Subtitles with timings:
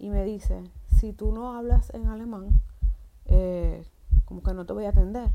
[0.00, 0.62] y me dice,
[0.98, 2.62] si tú no hablas en alemán,
[3.26, 3.84] eh,
[4.24, 5.28] como que no te voy a atender.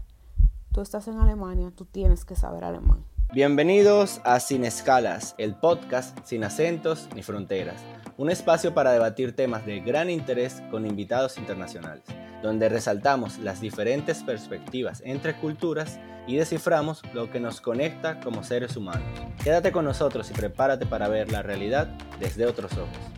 [0.73, 3.05] Tú estás en Alemania, tú tienes que saber alemán.
[3.31, 7.83] Bienvenidos a Sin Escalas, el podcast sin acentos ni fronteras,
[8.17, 12.03] un espacio para debatir temas de gran interés con invitados internacionales,
[12.41, 18.75] donde resaltamos las diferentes perspectivas entre culturas y desciframos lo que nos conecta como seres
[18.75, 19.07] humanos.
[19.43, 21.87] Quédate con nosotros y prepárate para ver la realidad
[22.19, 23.14] desde otros ojos.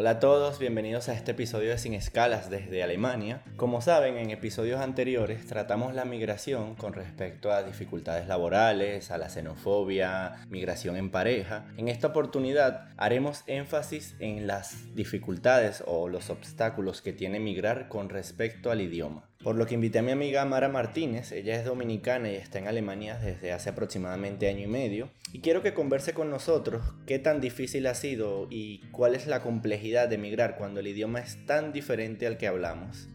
[0.00, 3.42] Hola a todos, bienvenidos a este episodio de Sin Escalas desde Alemania.
[3.56, 9.28] Como saben, en episodios anteriores tratamos la migración con respecto a dificultades laborales, a la
[9.28, 11.66] xenofobia, migración en pareja.
[11.76, 18.08] En esta oportunidad haremos énfasis en las dificultades o los obstáculos que tiene migrar con
[18.08, 19.28] respecto al idioma.
[19.42, 22.66] Por lo que invité a mi amiga Mara Martínez, ella es dominicana y está en
[22.66, 27.40] Alemania desde hace aproximadamente año y medio, y quiero que converse con nosotros qué tan
[27.40, 31.72] difícil ha sido y cuál es la complejidad de emigrar cuando el idioma es tan
[31.72, 33.08] diferente al que hablamos.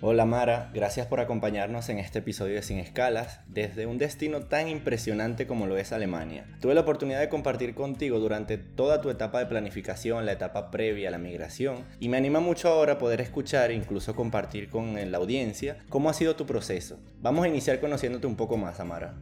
[0.00, 4.68] Hola Mara, gracias por acompañarnos en este episodio de Sin Escalas desde un destino tan
[4.68, 6.46] impresionante como lo es Alemania.
[6.60, 11.08] Tuve la oportunidad de compartir contigo durante toda tu etapa de planificación, la etapa previa
[11.08, 15.18] a la migración, y me anima mucho ahora poder escuchar e incluso compartir con la
[15.18, 17.00] audiencia cómo ha sido tu proceso.
[17.20, 19.14] Vamos a iniciar conociéndote un poco más, Amara.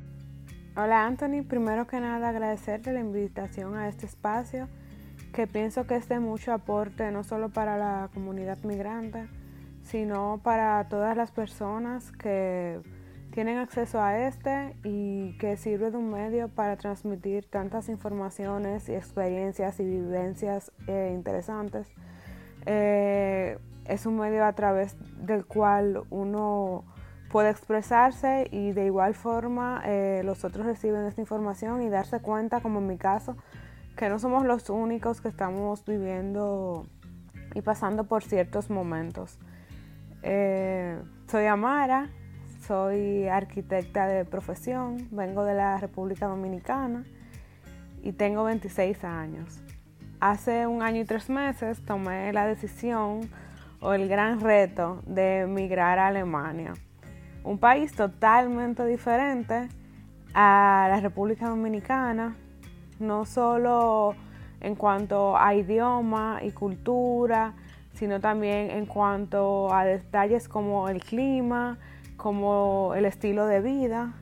[0.76, 4.66] Hola Anthony, primero que nada agradecerte la invitación a este espacio
[5.32, 9.28] que pienso que es de mucho aporte no solo para la comunidad migrante,
[9.84, 12.80] sino para todas las personas que
[13.30, 19.78] tienen acceso a este y que sirve de un medio para transmitir tantas informaciones experiencias
[19.78, 21.86] y vivencias eh, interesantes.
[22.66, 26.84] Eh, es un medio a través del cual uno
[27.34, 32.60] puede expresarse y de igual forma eh, los otros reciben esta información y darse cuenta,
[32.60, 33.36] como en mi caso,
[33.96, 36.86] que no somos los únicos que estamos viviendo
[37.52, 39.40] y pasando por ciertos momentos.
[40.22, 40.96] Eh,
[41.28, 42.08] soy Amara,
[42.68, 47.04] soy arquitecta de profesión, vengo de la República Dominicana
[48.00, 49.60] y tengo 26 años.
[50.20, 53.28] Hace un año y tres meses tomé la decisión
[53.80, 56.74] o el gran reto de emigrar a Alemania,
[57.44, 59.68] un país totalmente diferente
[60.32, 62.36] a la República Dominicana,
[62.98, 64.14] no solo
[64.60, 67.54] en cuanto a idioma y cultura,
[67.92, 71.78] sino también en cuanto a detalles como el clima,
[72.16, 74.14] como el estilo de vida,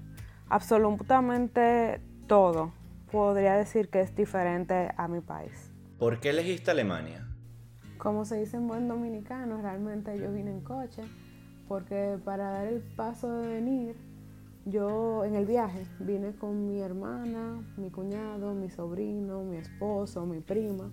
[0.48, 2.72] absolutamente todo.
[3.10, 5.70] Podría decir que es diferente a mi país.
[5.98, 7.28] ¿Por qué elegiste Alemania?
[7.98, 11.02] Como se dice en buen dominicano, realmente yo vine en coche,
[11.72, 13.96] porque para dar el paso de venir,
[14.66, 20.40] yo en el viaje vine con mi hermana, mi cuñado, mi sobrino, mi esposo, mi
[20.40, 20.90] prima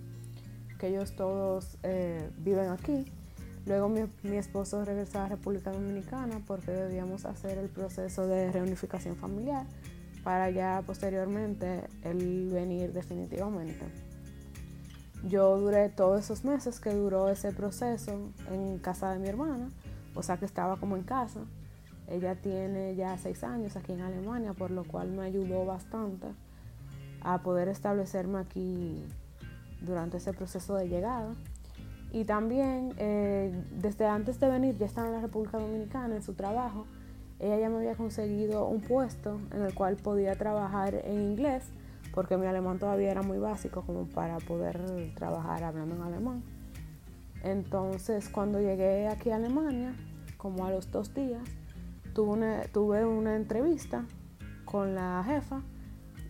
[0.78, 3.04] que ellos todos eh, viven aquí.
[3.66, 9.16] Luego mi, mi, esposo regresó a República Dominicana porque debíamos hacer el proceso de reunificación
[9.16, 9.66] familiar
[10.24, 13.84] para ya posteriormente él venir definitivamente.
[15.28, 19.68] Yo duré todos esos meses que duró ese proceso en casa de mi hermana,
[20.14, 21.40] o sea que estaba como en casa.
[22.08, 26.26] Ella tiene ya seis años aquí en Alemania, por lo cual me ayudó bastante
[27.22, 29.04] a poder establecerme aquí
[29.80, 31.34] durante ese proceso de llegada.
[32.12, 36.34] Y también eh, desde antes de venir, ya estaba en la República Dominicana en su
[36.34, 36.86] trabajo,
[37.40, 41.64] ella ya me había conseguido un puesto en el cual podía trabajar en inglés,
[42.12, 46.42] porque mi alemán todavía era muy básico como para poder trabajar hablando en alemán.
[47.42, 49.94] Entonces cuando llegué aquí a Alemania,
[50.36, 51.42] como a los dos días,
[52.14, 54.04] tuve una entrevista
[54.64, 55.62] con la jefa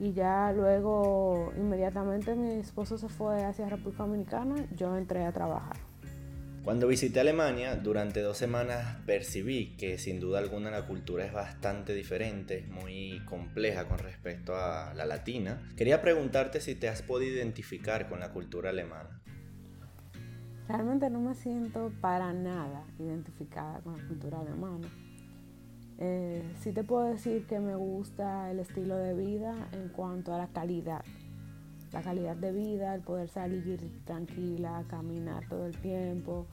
[0.00, 5.76] y ya luego, inmediatamente mi esposo se fue hacia República Dominicana, yo entré a trabajar.
[6.64, 11.94] Cuando visité Alemania, durante dos semanas percibí que sin duda alguna la cultura es bastante
[11.94, 15.68] diferente, muy compleja con respecto a la latina.
[15.76, 19.22] Quería preguntarte si te has podido identificar con la cultura alemana.
[20.70, 24.86] Realmente no me siento para nada identificada con la cultura alemana
[25.98, 30.38] eh, sí te puedo decir que me gusta el estilo de vida en cuanto a
[30.38, 31.04] la calidad.
[31.92, 36.46] La calidad de vida, el poder salir tranquila, caminar todo el tiempo,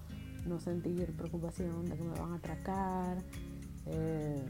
[0.48, 3.20] no sentir preocupación de que me van a atracar.
[3.86, 4.44] Eh,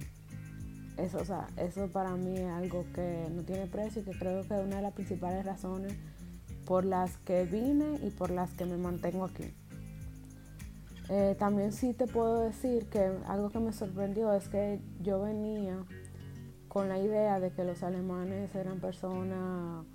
[0.96, 1.20] eso,
[1.58, 4.78] eso para mí es algo que no tiene precio y que creo que es una
[4.78, 5.94] de las principales razones
[6.68, 9.54] por las que vine y por las que me mantengo aquí.
[11.10, 15.78] Eh, también sí te puedo decir que algo que me sorprendió es que yo venía
[16.68, 19.86] con la idea de que los alemanes eran personas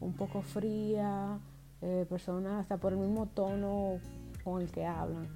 [0.00, 1.38] un poco frías,
[1.80, 4.00] eh, personas hasta por el mismo tono
[4.42, 5.28] con el que hablan,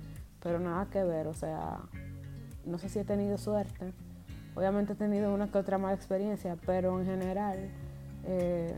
[0.43, 1.79] pero nada que ver, o sea,
[2.67, 3.93] no sé si he tenido suerte,
[4.57, 7.71] obviamente he tenido una que otra mala experiencia, pero en general
[8.25, 8.75] eh,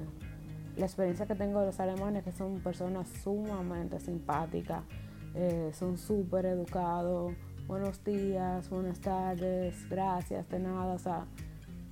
[0.77, 4.83] la experiencia que tengo de los alemanes es que son personas sumamente simpáticas,
[5.35, 7.35] eh, son súper educados,
[7.67, 11.27] buenos días, buenas tardes, gracias, de nada, o sea,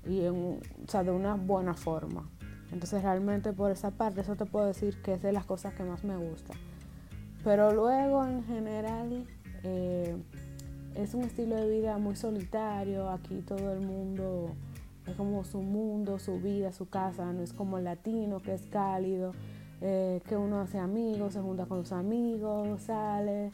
[0.07, 2.29] y o sea, de una buena forma.
[2.73, 5.83] Entonces realmente por esa parte eso te puedo decir que es de las cosas que
[5.83, 6.55] más me gusta.
[7.43, 9.27] Pero luego en general
[9.63, 10.17] eh,
[10.95, 14.55] es un estilo de vida muy solitario, aquí todo el mundo
[15.11, 18.63] es como su mundo, su vida, su casa, no es como el latino que es
[18.67, 19.33] cálido,
[19.81, 23.51] eh, que uno hace amigos, se junta con sus amigos, sale,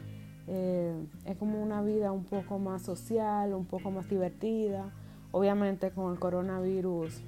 [0.47, 0.95] eh,
[1.25, 4.93] es como una vida un poco más social, un poco más divertida.
[5.33, 7.21] Obviamente con el coronavirus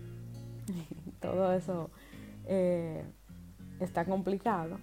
[1.21, 1.91] todo eso
[2.47, 3.05] eh,
[3.81, 4.79] está complicado,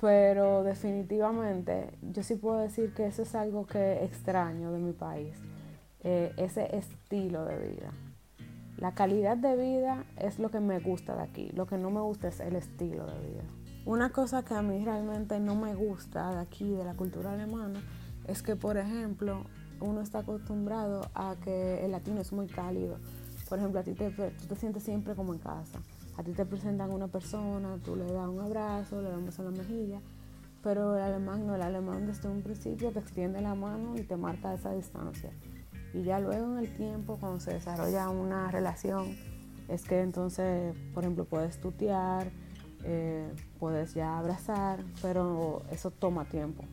[0.00, 5.36] pero definitivamente yo sí puedo decir que eso es algo que extraño de mi país,
[6.02, 7.92] ese estilo de vida.
[8.80, 12.00] La calidad de vida es lo que me gusta de aquí, lo que no me
[12.00, 13.42] gusta es el estilo de vida.
[13.84, 17.82] Una cosa que a mí realmente no me gusta de aquí, de la cultura alemana,
[18.26, 19.44] es que, por ejemplo,
[19.80, 22.96] uno está acostumbrado a que el latino es muy cálido.
[23.50, 25.78] Por ejemplo, a ti te, tú te sientes siempre como en casa.
[26.16, 29.50] A ti te presentan una persona, tú le das un abrazo, le das un la
[29.50, 30.00] mejilla,
[30.62, 34.16] pero el alemán no, el alemán desde un principio te extiende la mano y te
[34.16, 35.30] marca esa distancia.
[35.92, 39.16] Y ya luego en el tiempo, cuando se desarrolla una relación,
[39.68, 42.30] es que entonces, por ejemplo, puedes tutear,
[42.84, 43.28] eh,
[43.58, 46.64] puedes ya abrazar, pero eso toma tiempo.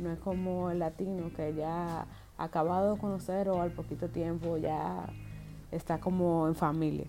[0.00, 2.06] No es como el latino que ya
[2.38, 5.06] acabado de conocer o al poquito tiempo ya
[5.70, 7.06] está como en familia.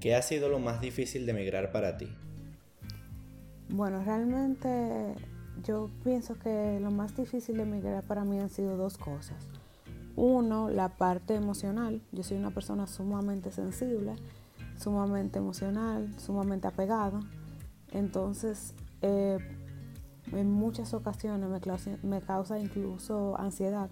[0.00, 2.08] ¿Qué ha sido lo más difícil de emigrar para ti?
[3.68, 5.14] Bueno, realmente
[5.64, 9.48] yo pienso que lo más difícil de emigrar para mí han sido dos cosas.
[10.16, 12.02] Uno, la parte emocional.
[12.12, 14.14] Yo soy una persona sumamente sensible,
[14.78, 17.20] sumamente emocional, sumamente apegada.
[17.92, 19.38] Entonces, eh,
[20.32, 23.90] en muchas ocasiones me me causa incluso ansiedad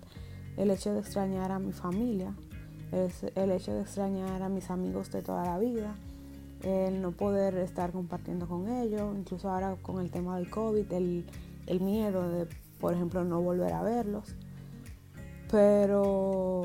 [0.57, 2.35] el hecho de extrañar a mi familia,
[2.93, 5.95] es el hecho de extrañar a mis amigos de toda la vida,
[6.63, 11.25] el no poder estar compartiendo con ellos, incluso ahora con el tema del COVID, el,
[11.67, 12.47] el miedo de,
[12.81, 14.35] por ejemplo, no volver a verlos.
[15.51, 16.63] Pero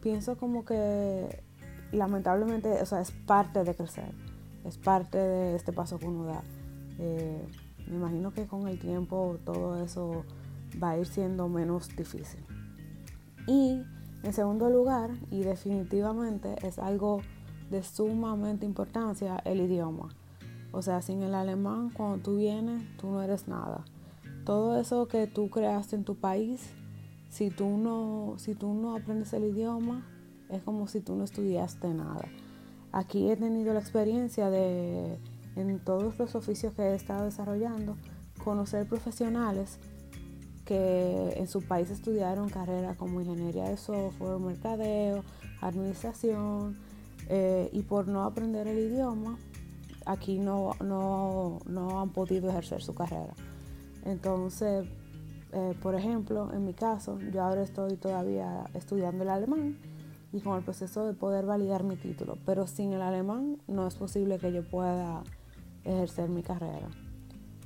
[0.00, 1.42] pienso como que
[1.92, 4.12] lamentablemente, o sea, es parte de crecer,
[4.64, 6.42] es parte de este paso que uno da.
[6.98, 7.46] Eh,
[7.86, 10.24] me imagino que con el tiempo todo eso
[10.82, 12.44] va a ir siendo menos difícil.
[13.46, 13.82] Y
[14.22, 17.20] en segundo lugar, y definitivamente es algo
[17.70, 20.08] de sumamente importancia, el idioma.
[20.72, 23.84] O sea, sin el alemán, cuando tú vienes, tú no eres nada.
[24.44, 26.72] Todo eso que tú creaste en tu país,
[27.34, 30.06] si tú no, si tú no aprendes el idioma,
[30.48, 32.28] es como si tú no estudiaste nada.
[32.92, 35.18] Aquí he tenido la experiencia de,
[35.56, 37.96] en todos los oficios que he estado desarrollando,
[38.44, 39.80] conocer profesionales
[40.64, 45.24] que en su país estudiaron carreras como ingeniería de software, mercadeo,
[45.60, 46.78] administración,
[47.28, 49.38] eh, y por no aprender el idioma,
[50.06, 53.34] aquí no, no, han podido ejercer su carrera.
[54.04, 54.86] Entonces,
[55.54, 59.78] eh, por ejemplo, en mi caso, yo ahora estoy todavía estudiando el alemán
[60.32, 63.94] y con el proceso de poder validar mi título, pero sin el alemán no es
[63.94, 65.22] posible que yo pueda
[65.84, 66.88] ejercer mi carrera.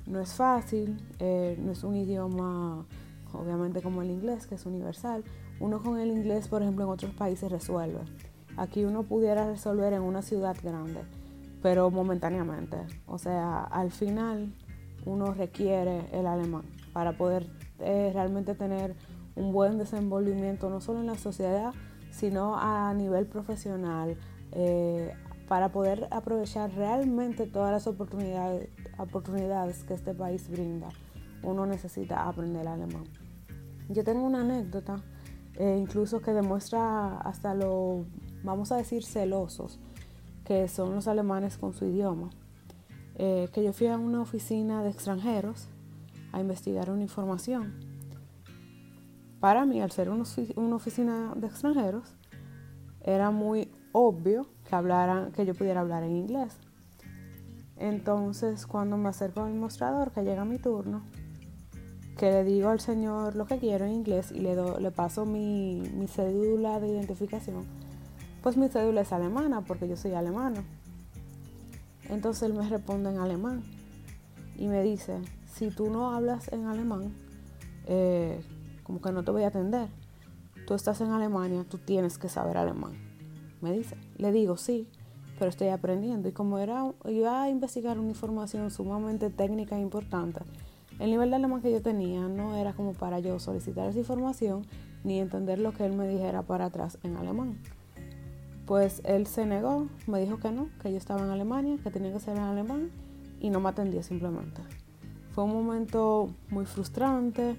[0.06, 2.86] No es fácil, eh, no es un idioma
[3.32, 5.24] obviamente como el inglés, que es universal.
[5.58, 8.00] Uno con el inglés, por ejemplo, en otros países resuelve.
[8.56, 11.00] Aquí uno pudiera resolver en una ciudad grande,
[11.62, 12.76] pero momentáneamente.
[13.06, 14.52] O sea, al final
[15.06, 17.46] uno requiere el alemán para poder
[17.80, 18.94] eh, realmente tener
[19.36, 21.72] un buen desenvolvimiento, no solo en la sociedad,
[22.10, 24.16] sino a nivel profesional,
[24.52, 25.12] eh,
[25.46, 28.68] para poder aprovechar realmente todas las oportunidades,
[28.98, 30.88] oportunidades que este país brinda,
[31.42, 33.04] uno necesita aprender alemán.
[33.88, 34.96] Yo tengo una anécdota,
[35.54, 38.04] eh, incluso que demuestra hasta lo,
[38.42, 39.80] vamos a decir, celosos
[40.44, 42.30] que son los alemanes con su idioma.
[43.16, 45.68] Eh, que yo fui a una oficina de extranjeros
[46.32, 47.74] a investigar una información.
[49.40, 52.16] Para mí, al ser una oficina de extranjeros,
[53.00, 56.56] era muy obvio que, hablaran, que yo pudiera hablar en inglés.
[57.76, 61.02] Entonces, cuando me acerco al mostrador, que llega mi turno,
[62.16, 66.08] que le digo al señor lo que quiero en inglés y le, paso mi, mi
[66.08, 67.64] cédula de identificación,
[68.42, 70.64] pues mi cédula es alemana porque yo soy alemana.
[72.08, 73.62] Entonces él me responde en alemán
[74.56, 75.20] y me dice,
[75.58, 77.12] si tú no hablas en alemán,
[77.86, 78.40] eh,
[78.84, 79.88] como que no te voy a atender.
[80.66, 82.92] Tú estás en Alemania, tú tienes que saber alemán.
[83.60, 84.86] Me dice, le digo sí,
[85.36, 86.28] pero estoy aprendiendo.
[86.28, 90.40] Y como era, iba a investigar una información sumamente técnica e importante,
[91.00, 94.64] el nivel de alemán que yo tenía no era como para yo solicitar esa información
[95.02, 97.58] ni entender lo que él me dijera para atrás en alemán.
[98.64, 102.12] Pues él se negó, me dijo que no, que yo estaba en Alemania, que tenía
[102.12, 102.90] que ser en alemán
[103.40, 104.60] y no me atendió simplemente.
[105.38, 107.54] Fue un momento muy frustrante,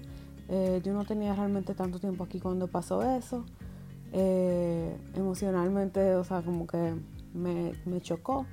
[0.50, 3.46] eh, yo no tenía realmente tanto tiempo aquí cuando pasó eso.
[4.12, 6.94] Eh, emocionalmente, o sea, como que
[7.32, 8.44] me, me chocó.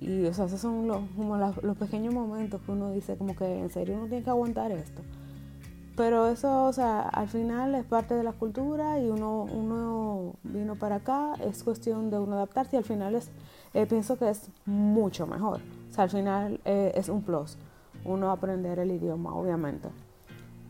[0.00, 3.44] Y, o sea, esos son los, como los pequeños momentos que uno dice como que
[3.44, 5.00] en serio uno tiene que aguantar esto.
[5.96, 10.74] Pero eso, o sea, al final es parte de la cultura y uno, uno vino
[10.74, 13.30] para acá, es cuestión de uno adaptarse y al final es,
[13.74, 15.60] eh, pienso que es mucho mejor.
[15.88, 17.56] O sea, al final eh, es un plus,
[18.06, 19.88] uno aprender el idioma, obviamente.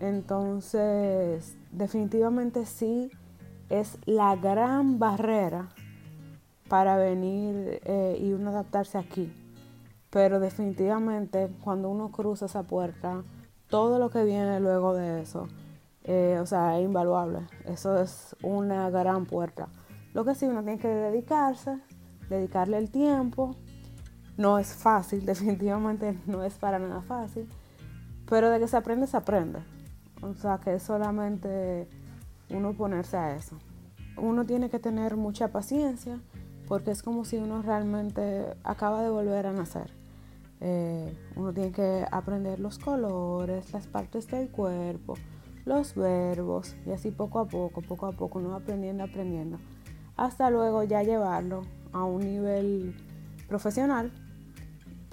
[0.00, 3.10] Entonces, definitivamente sí
[3.68, 5.68] es la gran barrera
[6.68, 9.32] para venir eh, y uno adaptarse aquí.
[10.10, 13.22] Pero definitivamente cuando uno cruza esa puerta,
[13.68, 15.48] todo lo que viene luego de eso,
[16.04, 17.40] eh, o sea, es invaluable.
[17.64, 19.68] Eso es una gran puerta.
[20.14, 21.78] Lo que sí uno tiene que dedicarse,
[22.28, 23.56] dedicarle el tiempo.
[24.36, 27.48] No es fácil, definitivamente no es para nada fácil.
[28.28, 29.60] Pero de que se aprende, se aprende.
[30.22, 31.88] O sea, que es solamente
[32.50, 33.56] uno ponerse a eso.
[34.16, 36.20] Uno tiene que tener mucha paciencia
[36.66, 39.90] porque es como si uno realmente acaba de volver a nacer.
[40.60, 45.14] Eh, uno tiene que aprender los colores, las partes del cuerpo,
[45.64, 49.58] los verbos y así poco a poco, poco a poco, uno aprendiendo, aprendiendo,
[50.16, 51.62] hasta luego ya llevarlo
[51.92, 52.96] a un nivel
[53.48, 54.10] profesional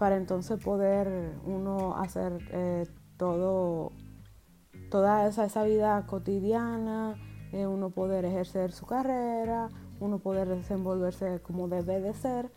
[0.03, 3.93] para entonces poder uno hacer eh, todo,
[4.91, 7.15] toda esa, vida cotidiana,
[7.53, 9.69] eh, uno poder ejercer su carrera,
[10.01, 12.51] uno poder desenvolverse como debe de ser.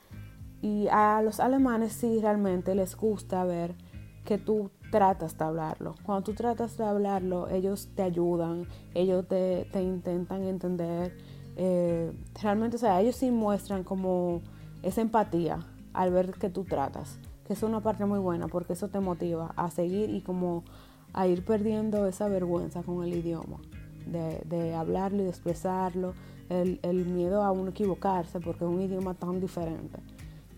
[0.60, 3.76] Y a los alemanes sí realmente les gusta ver
[4.24, 5.94] que tú tratas de hablarlo.
[6.02, 11.16] Cuando tú tratas de hablarlo, ellos te ayudan, ellos te, intentan entender.
[11.54, 12.10] Eh,
[12.42, 14.42] realmente, o sea, ellos sí muestran como
[14.82, 15.60] esa empatía
[15.96, 19.52] al ver que tú tratas, que es una parte muy buena porque eso te motiva
[19.56, 20.64] a seguir y como
[21.12, 23.58] a ir perdiendo esa vergüenza con el idioma,
[24.06, 26.14] de, de hablarlo y de expresarlo,
[26.48, 29.98] el, miedo a uno equivocarse porque es un idioma tan diferente.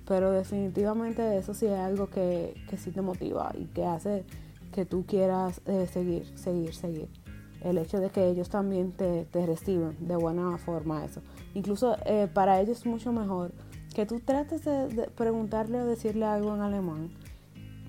[0.07, 4.25] Pero definitivamente eso sí es algo que, que sí te motiva y que hace
[4.73, 7.09] que tú quieras eh, seguir, seguir, seguir.
[7.62, 11.21] El hecho de que ellos también te, reciben de buena forma eso.
[11.54, 13.52] Incluso eh, para ellos es mucho mejor
[13.95, 17.11] que tú trates de, preguntarle o decirle algo en alemán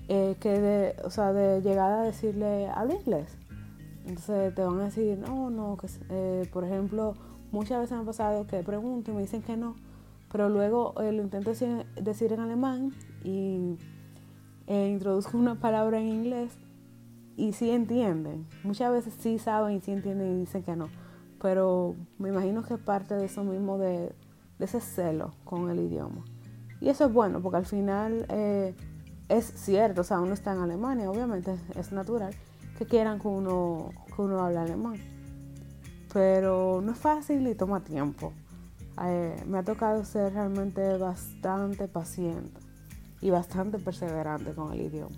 [0.08, 3.36] eh, que de, o sea, de llegar a decirle, habla inglés.
[4.06, 7.14] Entonces te van a decir, no, no, que por ejemplo,
[7.52, 9.74] Muchas veces me ha pasado que pregunto y me dicen que no,
[10.30, 12.92] pero luego eh, lo intento decir, en alemán
[13.24, 13.76] y
[14.68, 16.52] eh, introduzco una palabra en inglés
[17.36, 18.46] y sí entienden.
[18.62, 20.90] Muchas veces sí saben y sí entienden y dicen que no,
[21.42, 23.78] pero me imagino que es parte de eso mismo,
[24.60, 26.24] de, ese celo con el idioma.
[26.80, 28.74] Y eso es bueno, porque al final eh,
[29.28, 32.34] es cierto, o sea, uno está en Alemania, obviamente es natural
[32.78, 34.96] que quieran que uno, que uno hable alemán
[36.12, 38.32] pero no es fácil y toma tiempo.
[39.02, 42.60] Eh, me ha tocado ser realmente bastante paciente
[43.20, 45.16] y bastante perseverante con el idioma.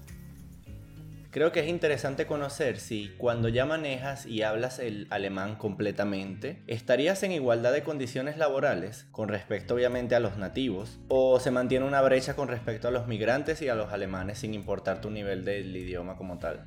[1.33, 7.23] Creo que es interesante conocer si cuando ya manejas y hablas el alemán completamente, estarías
[7.23, 12.03] en igualdad de condiciones laborales con respecto obviamente a los nativos o se mantiene una
[12.03, 15.75] brecha con respecto a los migrantes y a los alemanes sin importar tu nivel del
[15.75, 16.67] idioma como tal.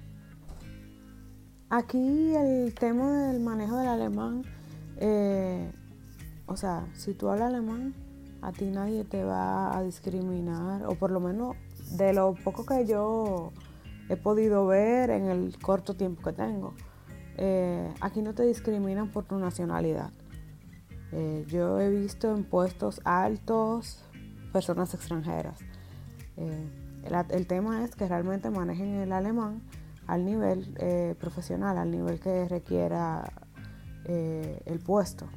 [1.70, 4.42] Aquí el tema del manejo del alemán,
[4.98, 5.72] eh,
[6.48, 7.94] o sea, si tú hablas alemán,
[8.42, 11.56] a ti nadie te va a discriminar, o por lo menos
[11.92, 13.52] de lo poco que yo
[14.10, 16.74] he podido ver en el corto tiempo que tengo,
[17.38, 20.12] eh, aquí no te discriminan por tu nacionalidad.
[21.12, 24.04] Eh, yo he visto en puestos altos
[24.52, 25.60] personas extranjeras.
[26.38, 29.62] el tema es que realmente manejen el alemán
[30.08, 33.32] al nivel eh, profesional, al nivel que requiera
[34.06, 35.28] eh, el puesto.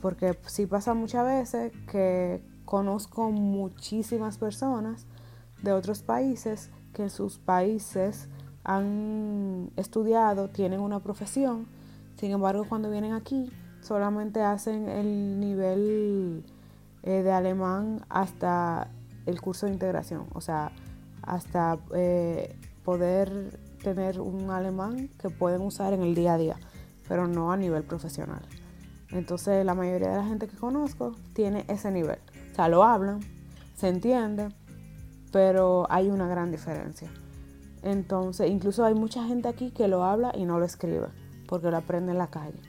[0.00, 5.06] Porque sí pasa muchas veces que conozco muchísimas personas
[5.62, 8.28] de otros países que sus países
[8.64, 11.66] han estudiado, tienen una profesión,
[12.16, 13.50] sin embargo cuando vienen aquí
[13.82, 16.42] solamente hacen el nivel
[17.02, 18.88] eh, de alemán hasta
[19.26, 20.72] el curso de integración, o sea,
[21.20, 26.56] hasta eh, poder tener un alemán que pueden usar en el día a día,
[27.06, 28.42] pero no a nivel profesional.
[29.10, 32.18] Entonces la mayoría de la gente que conozco tiene ese nivel.
[32.52, 33.20] O sea, lo hablan,
[33.76, 34.48] se entiende,
[35.34, 37.10] pero hay una gran diferencia.
[37.82, 41.08] Entonces, incluso hay mucha gente aquí que lo habla y no lo escribe,
[41.48, 42.60] porque lo aprende en la calle.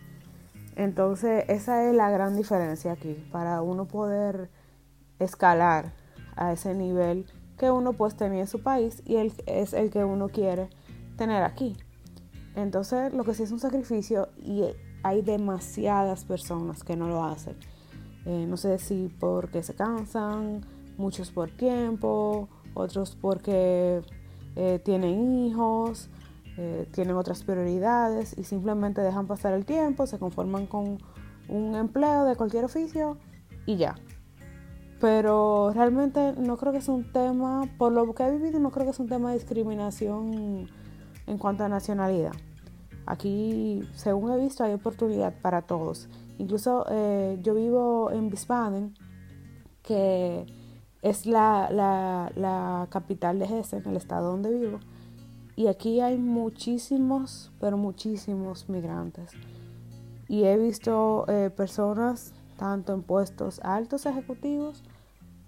[0.75, 4.49] Entonces, esa es la gran diferencia aquí, para uno poder
[5.19, 5.93] escalar
[6.35, 7.27] a ese nivel
[7.59, 10.67] que uno pues tenía en su país y es el que uno quiere
[11.17, 11.77] tener aquí.
[12.55, 14.63] Entonces, lo que sí es un sacrificio y
[15.03, 17.57] hay demasiadas personas que no lo hacen.
[18.25, 20.65] Eh, no sé si porque se cansan,
[20.97, 24.01] muchos por tiempo, otros porque
[24.55, 26.09] eh, tienen hijos,
[26.57, 30.99] eh, tienen otras prioridades y simplemente dejan pasar el tiempo, se conforman con
[31.49, 33.17] un empleo de cualquier oficio
[33.65, 33.95] y ya.
[35.01, 38.85] Pero realmente no creo que es un tema, por lo que he vivido, no creo
[38.85, 40.69] que es un tema de discriminación
[41.27, 42.33] en cuanto a nacionalidad.
[43.05, 46.07] Aquí, según he visto, hay oportunidad para todos.
[46.37, 48.95] Incluso eh, yo vivo en Wiesbaden,
[49.83, 50.45] que
[51.05, 54.79] es la, la, capital de Hessen, el estado donde vivo.
[55.55, 59.29] Y aquí hay muchísimos, pero muchísimos migrantes.
[60.27, 64.83] Y he visto eh, personas tanto en puestos altos ejecutivos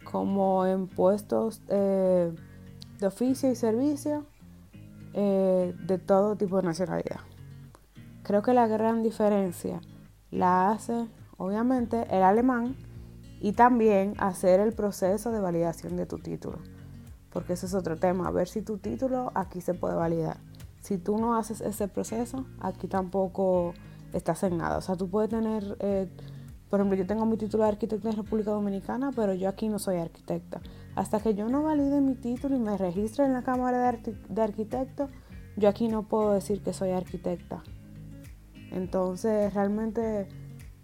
[0.03, 2.31] como en puestos eh,
[2.99, 4.27] de oficio y servicio
[5.13, 7.21] eh, de todo tipo de nacionalidad.
[8.21, 9.81] Creo que la gran diferencia
[10.29, 12.75] la hace obviamente el alemán
[13.39, 16.59] y también hacer el proceso de validación de tu título,
[17.31, 20.37] porque ese es otro tema, ver si tu título aquí se puede validar.
[20.79, 23.73] Si tú no haces ese proceso, aquí tampoco
[24.13, 24.77] estás en nada.
[24.77, 26.07] O sea, tú puedes tener, eh,
[26.69, 29.79] por ejemplo, yo tengo mi título de arquitecto en República Dominicana, pero yo aquí no
[29.79, 30.61] soy arquitecta.
[30.95, 34.41] Hasta que yo no valide mi título y me registre en la Cámara de, de
[34.41, 35.09] Arquitectos,
[35.57, 37.63] yo aquí no puedo decir que soy arquitecta.
[38.71, 40.27] Entonces, realmente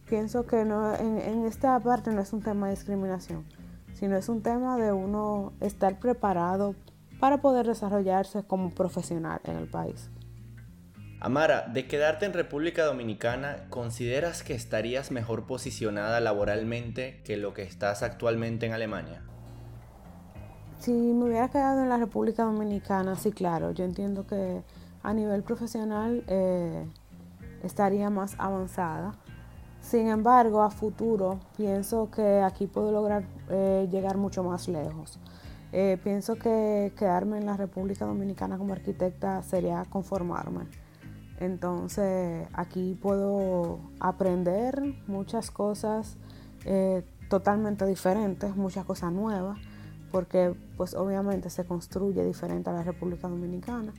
[0.07, 3.45] pienso que no, en, esta parte no es un tema de discriminación,
[3.93, 6.75] sino es un tema de uno estar preparado
[7.19, 10.09] para poder desarrollarse como profesional en el país.
[11.19, 17.63] Amara, de quedarte en República Dominicana, ¿consideras que estarías mejor posicionada laboralmente que lo que
[17.63, 19.21] estás actualmente en Alemania?
[20.79, 24.63] Si me hubiera quedado en la República Dominicana, sí, claro, yo entiendo que
[25.01, 26.85] a nivel profesional eh,
[27.63, 29.13] estaría más avanzada.
[29.83, 35.19] Sin embargo, a futuro pienso que aquí puedo lograr eh, llegar mucho más lejos.
[35.73, 40.67] Eh, pienso que quedarme en la República Dominicana como arquitecta sería conformarme.
[41.39, 46.15] Entonces aquí puedo aprender muchas cosas
[46.63, 49.59] eh, totalmente diferentes, muchas cosas nuevas,
[50.11, 53.93] porque pues obviamente se construye diferente a la República Dominicana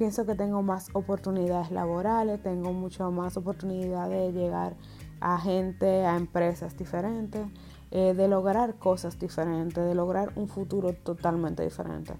[0.00, 4.74] pienso que tengo más oportunidades laborales, tengo mucho más oportunidad de llegar
[5.20, 7.46] a gente, a empresas diferentes,
[7.90, 12.14] eh, de lograr cosas diferentes, de lograr un futuro totalmente diferente.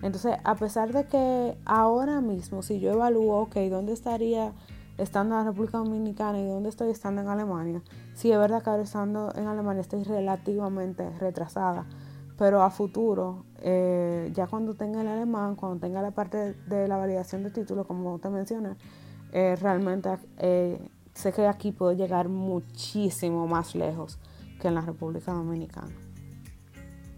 [0.00, 4.52] Entonces, a pesar de que ahora mismo, si yo evalúo, ok, ¿dónde estaría
[4.96, 7.82] estando en la República Dominicana y dónde estoy estando en Alemania?
[8.14, 11.84] Sí, es verdad que ahora estando en Alemania estoy relativamente retrasada
[12.36, 16.96] pero a futuro, eh, ya cuando tenga el alemán, cuando tenga la parte de la
[16.96, 18.76] validación de título, como te mencioné,
[19.32, 20.78] eh, realmente eh,
[21.14, 24.18] sé que aquí puedo llegar muchísimo más lejos
[24.60, 25.94] que en la República Dominicana.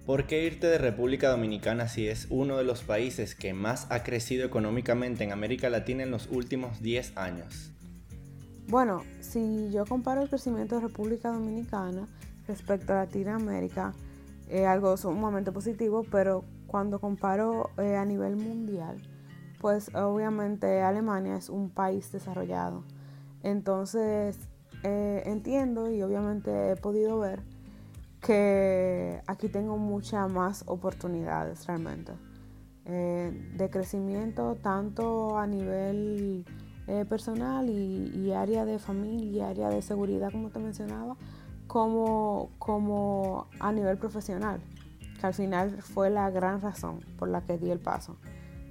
[0.05, 4.05] ¿Por qué irte de República Dominicana si es uno de los países que más ha
[4.05, 7.73] crecido económicamente en América Latina en los últimos 10 años?
[8.69, 12.07] Bueno, si yo comparo el crecimiento de República Dominicana
[12.47, 13.95] respecto a Latinoamérica,
[14.49, 18.97] es algo sumamente positivo, pero cuando comparo eh, a nivel mundial,
[19.61, 22.85] pues obviamente Alemania es un país desarrollado.
[23.43, 24.39] Entonces
[24.83, 27.43] eh, entiendo y obviamente he podido ver
[28.21, 32.13] que aquí tengo muchas más oportunidades realmente
[32.85, 36.45] eh, de crecimiento tanto a nivel
[37.09, 41.17] personal y, y área de familia, área de seguridad como te mencionaba,
[41.77, 44.63] como, como a nivel profesional,
[45.21, 48.17] que al final fue la gran razón por la que di el paso,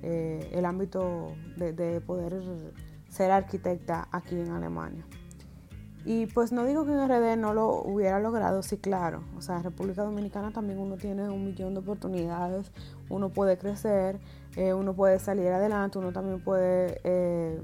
[0.02, 2.42] eh, el ámbito de, poder
[3.08, 5.06] ser arquitecta aquí en Alemania.
[6.04, 9.22] Y pues no digo que en RD no lo hubiera logrado, sí, claro.
[9.38, 12.72] O sea, en República Dominicana también uno tiene un millón de oportunidades,
[13.10, 14.20] uno puede crecer,
[14.56, 17.62] eh, uno puede salir adelante, uno también puede eh,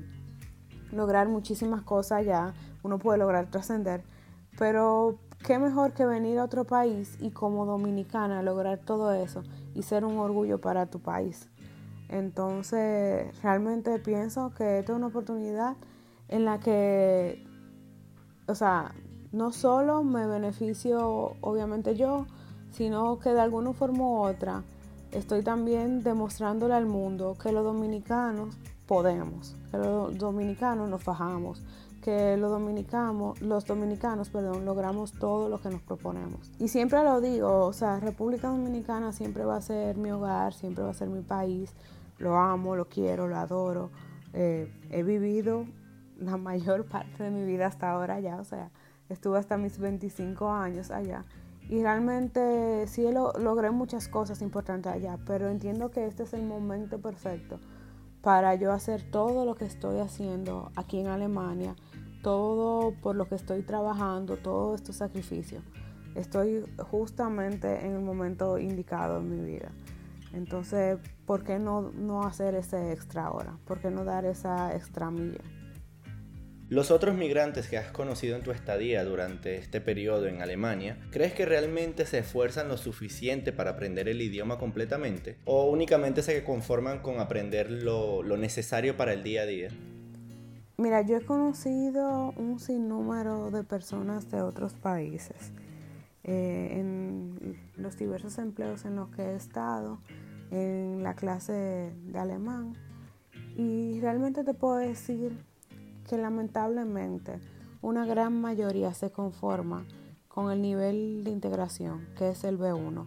[0.91, 4.03] lograr muchísimas cosas allá uno puede lograr trascender.
[4.59, 9.83] Pero qué mejor que venir a otro país y como dominicana lograr todo eso y
[9.83, 11.49] ser un orgullo para tu país.
[12.09, 15.75] Entonces, realmente pienso que esta es una oportunidad
[16.27, 17.45] en la que,
[18.47, 18.93] o sea,
[19.31, 22.25] no solo me beneficio obviamente yo,
[22.71, 24.63] sino que de alguna forma u otra
[25.11, 31.63] estoy también demostrándole al mundo que los dominicanos podemos, que los dominicanos nos fajamos,
[32.01, 36.51] que los dominicanos, los dominicanos, perdón, logramos todo lo que nos proponemos.
[36.59, 40.83] Y siempre lo digo, o sea, República Dominicana siempre va a ser mi hogar, siempre
[40.83, 41.73] va a ser mi país.
[42.17, 43.91] Lo amo, lo quiero, lo adoro.
[44.33, 45.65] Eh, he vivido
[46.17, 48.71] la mayor parte de mi vida hasta ahora allá, o sea,
[49.09, 51.25] estuve hasta mis 25 años allá.
[51.69, 56.43] Y realmente sí lo, logré muchas cosas importantes allá, pero entiendo que este es el
[56.43, 57.59] momento perfecto
[58.21, 61.75] para yo hacer todo lo que estoy haciendo aquí en Alemania
[62.21, 65.63] todo por lo que estoy trabajando, todos estos sacrificios.
[66.15, 69.71] Estoy justamente en el momento indicado en mi vida.
[70.33, 73.57] Entonces, ¿por qué no, no hacer ese extra ahora?
[73.65, 75.41] ¿Por qué no dar esa extra milla?
[76.69, 81.33] Los otros migrantes que has conocido en tu estadía durante este periodo en Alemania, ¿crees
[81.33, 85.37] que realmente se esfuerzan lo suficiente para aprender el idioma completamente?
[85.43, 89.67] ¿O únicamente se conforman con aprender lo, lo necesario para el día a día?
[90.77, 95.51] Mira, yo he conocido un sinnúmero de personas de otros países
[96.23, 99.99] eh, en los diversos empleos en los que he estado,
[100.49, 102.75] en la clase de alemán.
[103.57, 105.37] Y realmente te puedo decir
[106.09, 107.39] que lamentablemente
[107.81, 109.85] una gran mayoría se conforma
[110.27, 113.05] con el nivel de integración, que es el B1.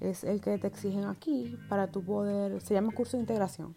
[0.00, 3.74] Es el que te exigen aquí para tu poder, se llama curso de integración,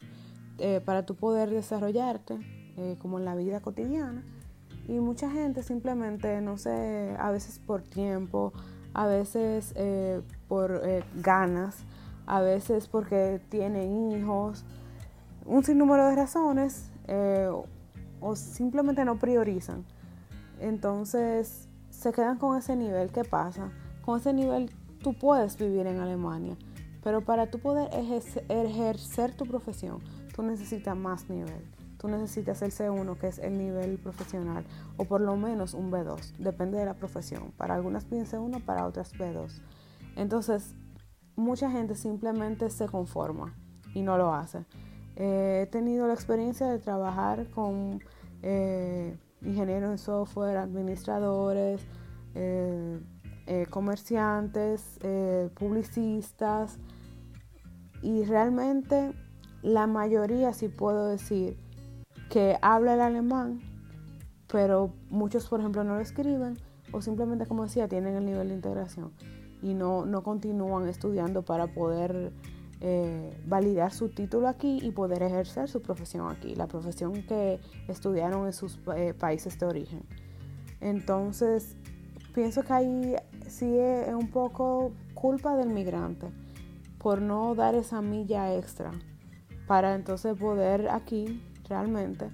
[0.57, 4.23] eh, para tu poder desarrollarte eh, como en la vida cotidiana.
[4.87, 8.53] Y mucha gente simplemente, no sé, a veces por tiempo,
[8.93, 11.77] a veces eh, por eh, ganas,
[12.27, 14.63] a veces porque tienen hijos,
[15.45, 16.91] un sinnúmero de razones,
[18.19, 19.83] o simplemente no priorizan.
[20.59, 23.11] Entonces se quedan con ese nivel.
[23.11, 23.71] ¿Qué pasa?
[24.05, 24.69] Con ese nivel
[25.01, 26.55] tú puedes vivir en Alemania,
[27.03, 27.89] pero para tú poder
[28.49, 29.99] ejercer tu profesión,
[30.35, 34.65] tú necesitas más nivel tú necesitas el C1, que es el nivel profesional,
[34.97, 37.51] o por lo menos un B2, depende de la profesión.
[37.57, 39.61] Para algunas piden C1, para otras B2.
[40.15, 40.75] Entonces,
[41.35, 43.55] mucha gente simplemente se conforma
[43.93, 44.65] y no lo hace.
[45.15, 48.03] Eh, he tenido la experiencia de trabajar con
[48.43, 51.81] eh, ingenieros en software, administradores,
[52.35, 52.99] eh,
[53.69, 54.99] comerciantes,
[55.55, 56.77] publicistas,
[58.01, 59.13] y realmente
[59.61, 61.57] la mayoría, si puedo decir,
[62.29, 63.61] que habla el alemán,
[64.51, 66.57] pero muchos, por ejemplo, no lo escriben
[66.91, 69.11] o simplemente, como decía, tienen el nivel de integración
[69.61, 72.31] y no, no continúan estudiando para poder
[72.79, 78.45] eh, validar su título aquí y poder ejercer su profesión aquí, la profesión que estudiaron
[78.45, 80.03] en sus eh, países de origen.
[80.79, 81.75] Entonces,
[82.35, 83.15] pienso que ahí
[83.47, 86.27] sí es un poco culpa del migrante
[86.99, 88.91] por no dar esa milla extra
[89.65, 92.29] para entonces poder aquí realmente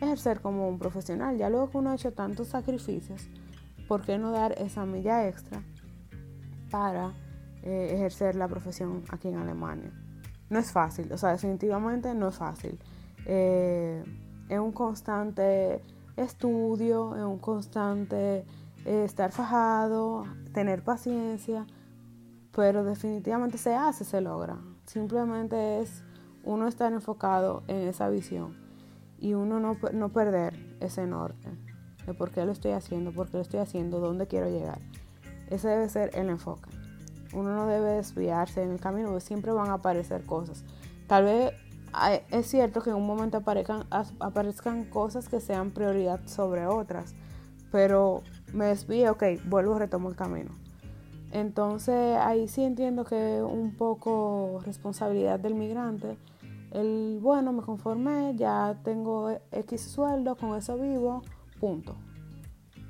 [0.00, 1.36] ejercer como un profesional.
[1.36, 3.28] Ya luego que uno ha hecho tantos sacrificios,
[3.86, 5.62] ¿por qué no dar esa milla extra
[6.70, 7.12] para
[7.62, 9.92] eh, ejercer la profesión aquí en Alemania?
[10.50, 12.78] No es fácil, o sea, definitivamente no es fácil.
[13.26, 14.02] Eh,
[14.48, 15.82] es un constante
[16.16, 18.46] estudio, es un constante
[18.84, 20.24] eh, estar fajado,
[20.54, 21.66] tener paciencia,
[22.54, 24.56] pero definitivamente se hace, se logra.
[24.86, 26.02] Simplemente es
[26.44, 28.67] uno estar enfocado en esa visión
[29.18, 31.48] y uno no, no perder ese norte
[32.06, 34.78] de por qué lo estoy haciendo, por qué lo estoy haciendo, dónde quiero llegar.
[35.50, 36.70] Ese debe ser el enfoque.
[37.34, 40.64] Uno no debe desviarse en el camino, siempre van a aparecer cosas.
[41.06, 41.52] Tal vez
[42.30, 43.86] es cierto que en un momento aparezcan,
[44.20, 47.14] aparezcan cosas que sean prioridad sobre otras,
[47.70, 50.50] pero me desvío, ok, vuelvo retomo el camino.
[51.30, 56.16] Entonces ahí sí entiendo que un poco responsabilidad del migrante
[56.72, 61.22] el bueno, me conformé, ya tengo X sueldo, con eso vivo,
[61.60, 61.94] punto.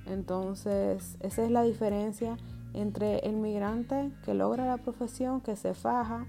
[0.06, 2.36] Entonces, esa es la diferencia
[2.74, 6.26] entre el migrante que logra la profesión, que se faja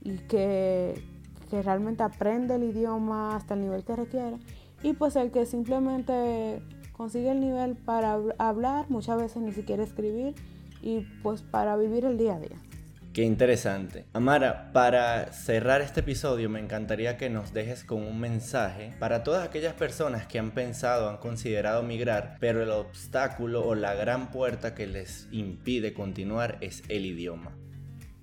[0.00, 1.02] y que,
[1.50, 4.38] que realmente aprende el idioma hasta el nivel que requiere,
[4.82, 10.34] y pues el que simplemente consigue el nivel para hablar, muchas veces ni siquiera escribir,
[10.82, 12.58] y pues para vivir el día a día.
[13.16, 14.04] Qué interesante.
[14.12, 19.48] Amara, para cerrar este episodio me encantaría que nos dejes con un mensaje para todas
[19.48, 24.74] aquellas personas que han pensado, han considerado migrar, pero el obstáculo o la gran puerta
[24.74, 27.52] que les impide continuar es el idioma.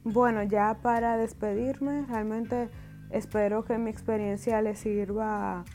[0.03, 2.69] Bueno, ya para despedirme, realmente
[3.09, 5.65] espero que mi experiencia les sirva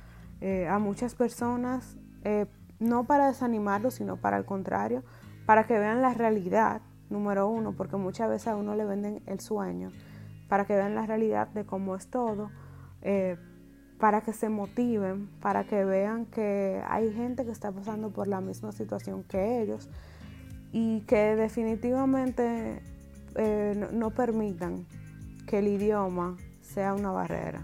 [0.40, 2.46] eh, a muchas personas, eh,
[2.78, 5.02] no para desanimarlos, sino para el contrario,
[5.44, 9.40] para que vean la realidad número uno, porque muchas veces a uno le venden el
[9.40, 9.90] sueño,
[10.48, 12.50] para que vean la realidad de cómo es todo,
[13.02, 13.36] eh,
[13.98, 18.40] para que se motiven, para que vean que hay gente que está pasando por la
[18.40, 19.88] misma situación que ellos
[20.72, 22.82] y que definitivamente
[23.34, 24.86] eh, no permitan
[25.46, 27.62] que el idioma sea una barrera.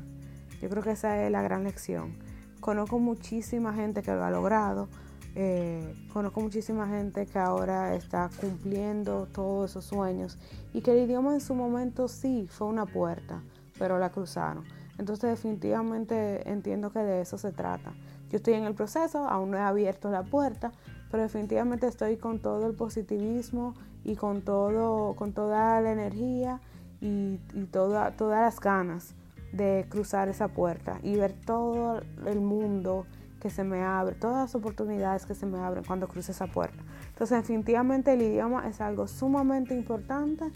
[0.61, 2.17] Yo creo que esa es la gran lección.
[2.61, 4.89] Conozco muchísima gente que lo ha logrado,
[5.37, 10.39] eh, conozco muchísima gente que ahora está cumpliendo todos esos sueños
[10.73, 13.43] y que el idioma en su momento sí fue una puerta,
[13.79, 14.65] pero la cruzaron.
[14.99, 17.95] Entonces definitivamente entiendo que de eso se trata.
[18.31, 20.73] Yo estoy en el proceso, aún no he abierto la puerta,
[21.11, 26.61] pero definitivamente estoy con todo el positivismo y con, todo, con toda la energía
[27.01, 27.39] y,
[27.71, 29.15] todas las ganas
[29.53, 33.07] de cruzar esa puerta y ver todo el mundo
[33.45, 36.83] que se me abre, todas las oportunidades que se me abren cuando cruce esa puerta.
[37.09, 40.47] Entonces, definitivamente el idioma es algo sumamente importante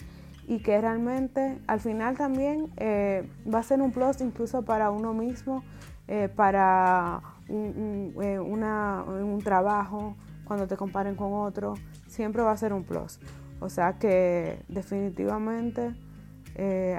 [0.46, 5.12] y que realmente al final también eh, va a ser un plus incluso para uno
[5.12, 5.64] mismo,
[6.06, 7.20] eh, para
[7.50, 11.74] un, eh, un, trabajo, cuando te comparen con otro,
[12.06, 13.20] siempre va a ser un plus.
[13.60, 15.94] O sea que definitivamente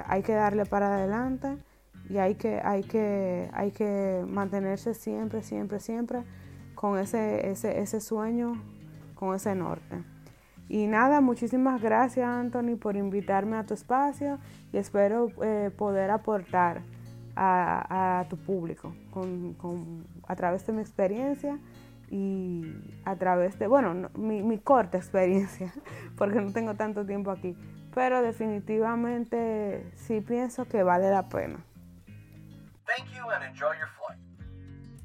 [0.05, 1.57] hay que darle para adelante
[2.09, 6.23] y hay que, hay que, hay que mantenerse siempre, siempre, siempre
[6.75, 8.61] con ese, ese, ese sueño,
[9.15, 10.03] con ese norte.
[10.69, 14.39] Y nada, muchísimas gracias Anthony por invitarme a tu espacio
[14.71, 16.81] y espero eh, poder aportar
[17.35, 21.57] a, tu público con, a través de mi experiencia
[22.09, 22.65] y
[23.05, 25.73] a través de, bueno, mi, mi corta experiencia,
[26.17, 27.55] porque no tengo tanto tiempo aquí,
[27.93, 31.63] pero definitivamente sí pienso que vale la pena.
[32.89, 33.98] Thank you and enjoy your flight.